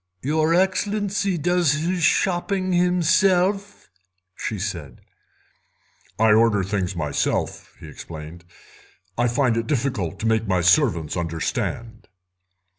[0.23, 3.87] "Your Excellency does his shopping himself?"
[4.35, 5.01] she said.
[6.17, 8.43] "I order the things myself," he explained;
[9.15, 12.07] "I find it difficult to make my servants understand."